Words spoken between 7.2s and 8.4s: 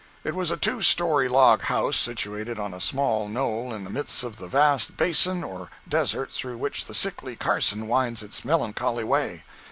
Carson winds